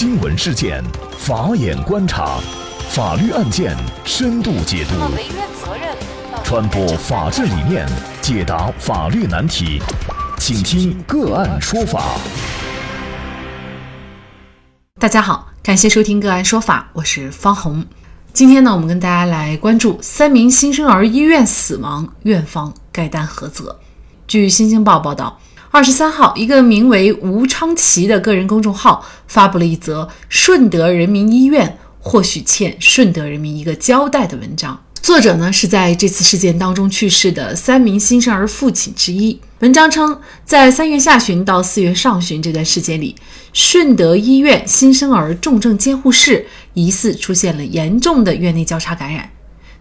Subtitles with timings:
[0.00, 0.82] 新闻事件，
[1.18, 2.38] 法眼观察，
[2.88, 4.94] 法律案件深度解读，
[6.42, 7.86] 传播法治理念，
[8.22, 9.78] 解答法律难题，
[10.38, 12.16] 请听个案说法。
[14.98, 17.84] 大家好，感谢收听个案说法，我是方红。
[18.32, 23.78] 今天呢，我们跟大家来关注三名新生儿医院死亡，院方该担何责？
[24.26, 25.38] 据《新京报》报道。
[25.72, 34.82] 二十三号，一个名为吴昌奇的个人公众号发布了一则顺德人民医院或许欠顺德人民一个交代的文章。
[35.00, 39.40] 作者呢是在这次事件当中去世的三名新生儿父亲之一。
[39.60, 43.14] 文章称，在三月下旬到四月上旬这段时间里，
[43.52, 46.44] 顺德医院新生儿重症监护室
[46.74, 49.30] 疑似出现了严重的院内交叉感染。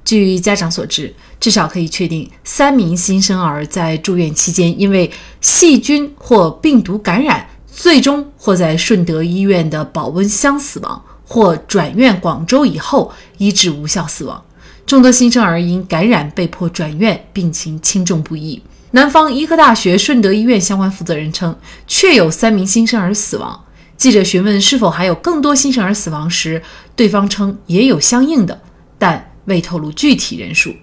[0.09, 14.43] 据家长所知，至少可以确定三名新生儿在住院期间因为细菌或病毒感染，最终或在顺德医院的保温箱死亡，或转院广州以后医治无效死亡。
[14.87, 18.59] 众多新生儿因感染被迫转院，病情轻重不一。
[18.89, 23.63] 南方医科大学顺德医院相关负责人称，确有三名新生儿死亡。
[23.95, 26.63] 记者询问是否还有更多新生儿死亡时，
[26.95, 28.59] 对方称也有相应的，
[28.97, 29.28] 但。
[29.49, 30.73] 未透露具体人数。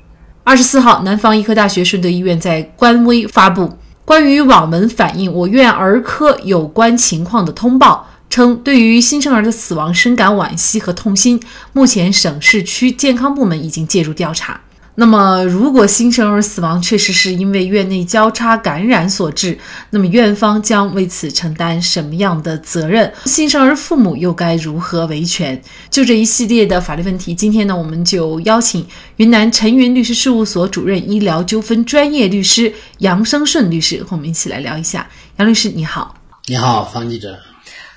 [0.45, 11.41] 二十四号，南方医科大学顺德医院在官微发布关于网文反映我院儿科有关情况的通报，称对于新生儿的死亡深感惋惜和痛心，
[11.73, 14.61] 目前省市区健康部门已经介入调查。
[14.99, 19.59] 那么，如果新生儿死亡确实是因为院内交叉感染所致，
[19.91, 23.13] 那么院方将为此承担什么样的责任？
[23.27, 25.63] 新生儿父母又该如何维权？
[25.91, 35.07] 就这一系列的法律问题，今天呢，我们就邀请云南陈云律师事务所主任医疗纠纷专业律师杨生顺律师和我们一起来聊一下。
[35.37, 36.15] 杨律师，你好。
[36.47, 37.39] 你好，方记者。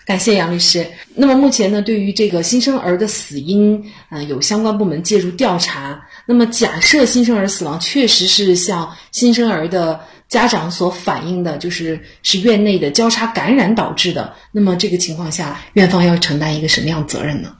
[0.09, 0.83] 感谢杨律师。
[1.13, 3.79] 那么目前呢，对于这个新生儿的死因，
[4.09, 6.03] 嗯，有相关部门介入调查。
[6.25, 17.53] 那么假设新生儿死亡确实是像新生儿的家长所反映的，就是是院内的交叉感染导致的，那么这个情况下，院方要承担一个什么样责任呢？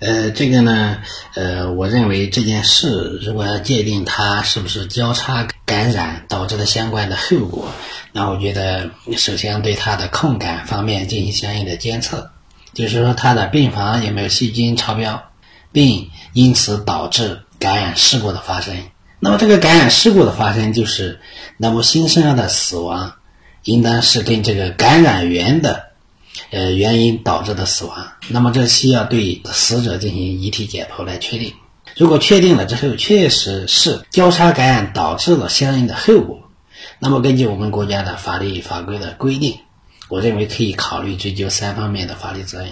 [0.00, 0.98] 呃，这个呢，
[1.34, 7.68] 呃，我认为这件事如果要界定它是不是交叉感染导致的相关的后果，
[8.12, 12.30] 那我觉得首先对它的控感方面进行相应的监测，
[12.74, 15.30] 就是说它的病房有没有细菌超标，
[15.72, 18.76] 并因此导致感染事故的发生。
[19.20, 21.18] 那么这个感染事故的发生，就是
[21.56, 23.14] 那么新生儿的死亡，
[23.62, 25.93] 应当是跟这个感染源的。
[26.50, 27.96] 呃，原因导致的死亡，
[28.28, 31.52] 那么这需要对死者进行遗体解剖来确定。
[31.96, 36.38] 如果确定了之后，确实是交叉感染导致了相应的后果，
[36.98, 39.56] 那么根据我们国家的法律法规的规定，
[40.08, 42.68] 我认为可以考虑追究三方面的法律责任。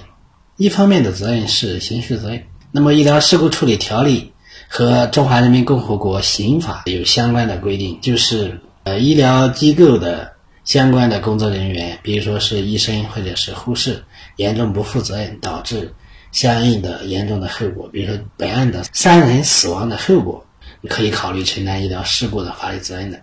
[0.56, 2.42] 一方面的责任是刑事责任，
[2.72, 4.20] 那么《医疗事故处理条例》
[4.68, 10.32] 和《中华人民共和国刑法》有相关的规定，就是呃医疗机构的。
[10.64, 14.04] 相关的工作人员，比如说是医生或者是护士，
[14.36, 15.92] 严重不负责任导致
[16.30, 20.46] 相应的严重的后果，比如说本案的三人死亡的后果，
[20.88, 23.20] 可以考虑承担医疗事故的法律责任的。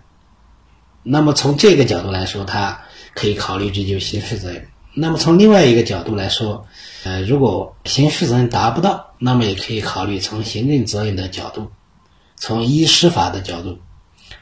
[1.02, 2.78] 那么从这个角度来说，他
[3.14, 4.66] 可以考虑追究刑事责任。
[4.92, 6.66] 那么从另外一个角度来说，
[7.04, 11.70] 呃，如果刑事责任达不到，那么也可以考虑从行政责任的角度，
[12.36, 13.78] 从医师法的角度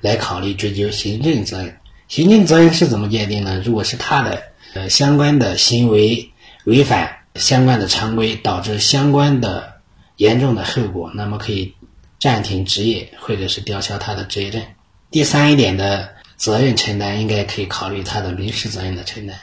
[0.00, 1.77] 来考虑追究行政责任。
[2.08, 3.62] 行政责任是怎么界定呢？
[3.62, 4.42] 如果是他的
[4.74, 6.30] 呃相关的行为
[6.64, 9.74] 违反相关的常规，导致相关的
[10.16, 11.74] 严重的后果，那么可以
[12.18, 14.62] 暂停执业或者是吊销他的执业证。
[15.10, 19.36] 第三一点的责任承担，应该可以考虑他的民事责任的承担。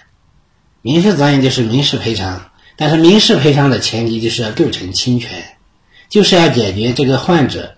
[0.81, 5.57] 民事责任就是民事赔偿，但是民事赔偿的前提就是要构成侵权，
[6.09, 7.75] 就是要解决这个患者。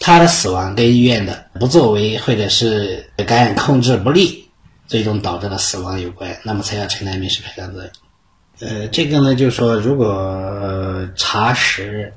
[0.00, 4.48] 他的死亡跟医院的不作为或者是感染控制不力，
[4.88, 7.92] 最终导致的死亡有关，那么才要承担民事赔偿责任。
[8.60, 12.12] 呃，这个呢，就是说，如果查实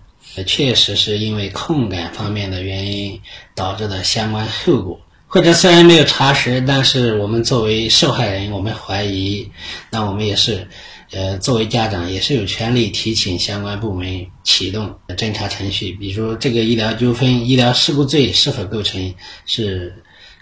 [0.47, 3.19] 确实是因为控感方面的原因
[3.53, 9.51] 导致的相关后果，或者虽然没有查实，但是我们作为受害人，我们怀疑，
[9.89, 10.67] 那我们也是。
[11.13, 19.13] 呃，作为家长也是有权利提请相关部门启动侦查程序，比如这个医疗纠纷、医疗事故罪是否构成，
[19.45, 19.93] 是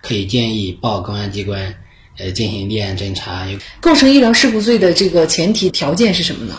[0.01, 1.75] 可以建议报公安机关，
[2.18, 3.45] 呃，进行立案侦查。
[3.81, 6.57] 构成医疗事故罪的这个前提条件是什么呢？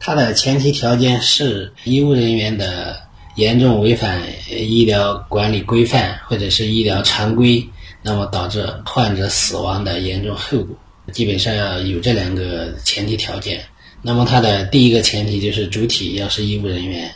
[0.00, 3.00] 它的前提条件是医务人员的
[3.36, 4.20] 严重违反
[4.50, 7.64] 医疗管理规范或者是医疗常规，
[8.02, 10.76] 那么导致患者死亡的严重后果。
[11.12, 13.62] 基本上要有这两个前提条件，
[14.02, 17.10] 那么它的第一个前提就是主体要是医务人员，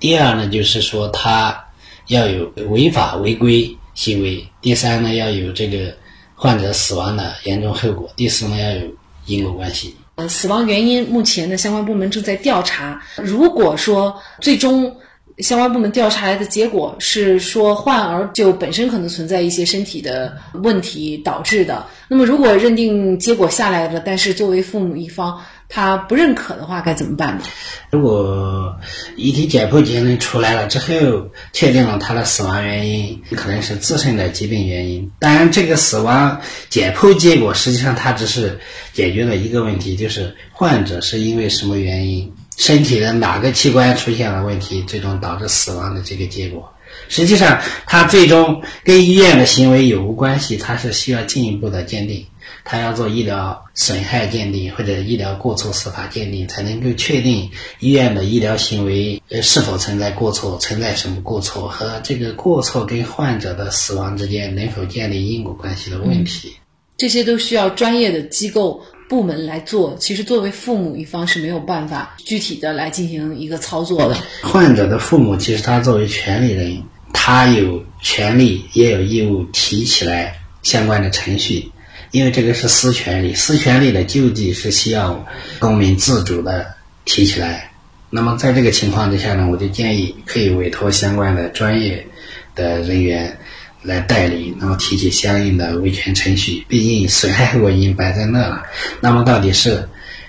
[0.00, 1.64] 第二呢就是说他
[2.08, 5.94] 要有违法违规行为，第三呢要有这个
[6.34, 8.92] 患者死亡的严重后果，第四呢要有
[9.26, 9.94] 因果关系。
[10.16, 13.02] 呃，死亡原因目前的相关部门正在调查。
[13.16, 14.94] 如果说最终
[15.38, 27.44] 相关部门调查来的结果是说患儿就本身可能存在一些身体的问题导致的，那么如果认定结果下来了，但是作为父母一方他不认可的话，该怎么办呢？
[27.90, 28.76] 如果
[29.16, 38.60] 遗体解剖结论出来了之后，确定了他的死亡原因可能是自身的疾病原因，当然这个死亡解剖结果实际上它只是
[38.92, 42.32] 解决了一个问题，就是患者是因为什么原因。
[42.56, 46.72] 身体的哪个器官出现了问题，最终导致死亡的这个结果，
[47.08, 52.24] 实际上它最终跟医院的行为有无关系，它是需要进一步的鉴定，
[52.64, 66.54] 它要做医疗损害鉴定或者医疗过错司法鉴定，才能够确定医院的医疗行为呃是否存在过错，存在什么过错和这个过错跟患者的死亡之间能否建立因果关系的问题，
[66.96, 68.80] 这些都需要专业的机构。
[69.08, 74.16] 部门来做，其实作为父母一方是没有办法具体的来进行一个操作的。
[74.42, 81.70] 患者的父母其实他作为权利人，他有权利也有义务提起来相关的程序，
[82.12, 85.24] 因为这个是私权利，私权利的救济是需要
[85.58, 86.66] 公民自主的
[87.04, 87.70] 提起来。
[88.10, 92.06] 那么在这个情况之下呢，我就建议可以委托相关的专业
[92.54, 93.36] 的人员。
[93.84, 96.64] 来代理，然后提起相应的维权程序。
[96.66, 98.62] 毕竟损害后果已经摆在那了，
[99.00, 99.88] 那么到底是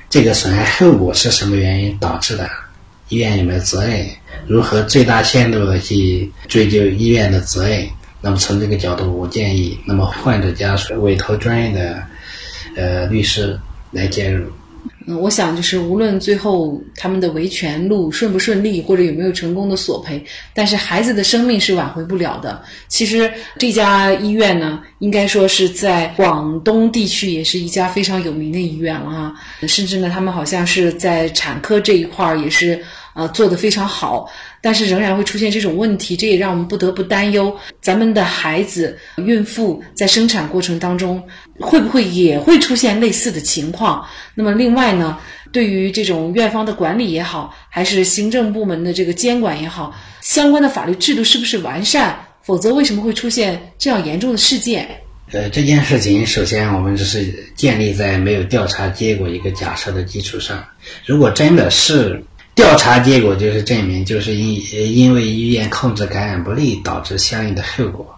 [0.09, 2.47] 这个损害后果是什么原因导致的？
[3.09, 4.05] 医院有没有责任？
[4.47, 7.87] 如何最大限度的去追究医院的责任？
[8.21, 12.03] 那么从这个角度，我建议，那么患者家属委托专业的
[12.75, 13.59] 呃律师
[13.91, 14.51] 来介入。
[15.07, 20.23] 嗯，我想就是无论最后他们的维权路顺不顺利，或者有没有成功的索赔，
[20.53, 22.63] 但是孩子的生命是挽回不了的。
[22.87, 29.33] 其实这家医院呢，应该说是在广东地区也是一家非常有名的医院了啊，
[29.67, 32.83] 甚至呢，他们好像是在产科这一块儿也是。
[33.15, 34.29] 呃，做得非常好，
[34.61, 41.23] 但是仍然会出现这种问题，这也让我们不得不担忧，咱们的孩子、孕妇在生产过程当中
[41.61, 44.05] 会不会也会出现类似的情况？
[44.35, 45.17] 那么，另外呢，
[45.53, 52.19] 对于这种院方的管理也好，还是行政部门的这个监管也好，相关的法律制度是不是完善？
[52.43, 54.89] 否则，为什么会出现这样严重的事件？
[55.31, 60.65] 呃，这件事情首先我们只是建立在没有调查结果一个假设的基础上，
[61.05, 62.21] 如果真的是。
[62.55, 68.17] 调查结果就是证明，就是因因为医院控制感染不力导致相应的后果。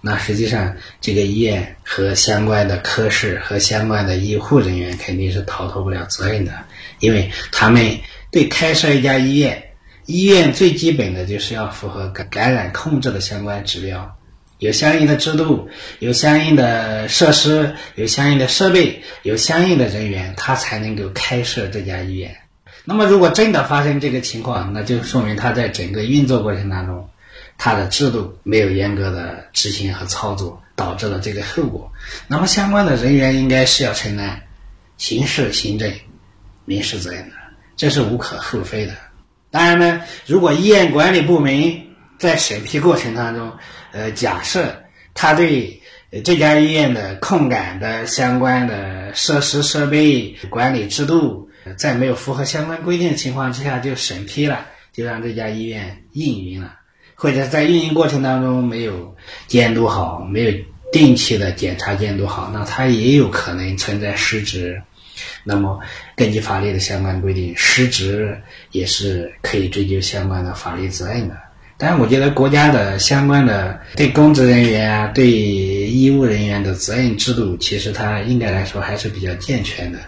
[0.00, 6.52] 那实际上，这个医院和相关的科室和相关的医护人员肯定是逃脱不了责任的，
[7.00, 7.98] 因为他们
[8.30, 9.60] 对开设一家医院，
[10.06, 14.16] 医院最基本的就是要符合感感染控制的相关指标，
[14.58, 15.68] 有相应的制度，
[15.98, 22.36] 有相应的设施，有相应的设备，有相应的人员，他才能够开设这家医院。
[22.90, 27.06] 那么，如果真的发生这个情况，那就说明他在整个运作过程当中，
[27.58, 31.92] 他的制度没有严格的执行和操作，导致了这个后果。
[32.26, 34.40] 那么，相关的人员应该是要承担
[34.96, 35.92] 刑事、行政、
[36.64, 37.36] 民事责任的，
[37.76, 38.94] 这是无可厚非的。
[39.50, 41.78] 当然呢，如果医院管理部门
[42.18, 43.52] 在审批过程当中，
[43.92, 44.74] 呃，假设
[45.12, 45.78] 他对
[46.24, 56.78] 这家医院的控感的相关的设施、设备、管理制度，在没有符合相关规定的情况之下就审批了，就让这家医院运营了，
[57.14, 60.52] 或者在运营过程当中没有监督好，没有
[60.92, 64.80] 定期的检查监督好，那它也有可能存在失职。
[65.42, 65.80] 那么
[66.14, 71.36] 根据法律的相关规定，失职也是可以追究相关的法律责任的。
[71.80, 79.98] 但是我觉得国家的相关的对公职人员啊、对医务人员的责任制度，其实它应该来说还是比较健全的。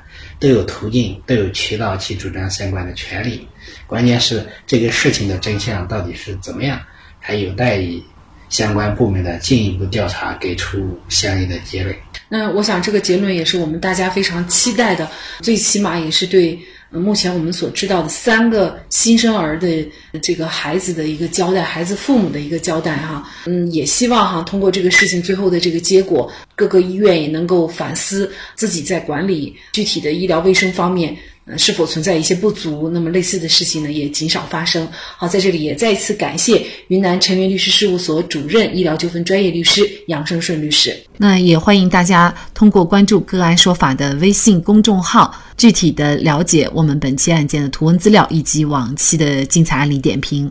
[0.41, 3.47] 都有途径，都有渠道去主张相关的权利。
[3.87, 6.81] 关键是这个事情的真相到底是怎么样，
[7.21, 8.03] 还有待于
[8.49, 11.95] 相关部门的进一步调查，给出相应的结论。
[12.29, 15.09] 那我想，这个结论也是我们大家非常期待的，
[15.41, 16.59] 最起码也是对。
[16.93, 19.89] 目前我们所知道的三个新生儿的
[20.21, 31.17] 这个孩子的一个交代，孩子父母的一个交代哈，嗯，也希望哈通过这个事情最后的这个结果，各个医院也能够反思自己在管理具体的医疗卫生方面，
[31.59, 32.89] 是否存在一些不足？
[32.91, 34.87] 那么类似的事情呢，也极少发生。
[35.17, 40.97] 好，在这里也再一次感谢云南成源律师事务所主任、医疗纠纷专业律师杨胜顺律师。
[41.17, 50.51] 那也欢迎大家通过关注“个案说法”的微信公众号，具体的了解我们本期案件的图文资料以及往期的精彩案例点评。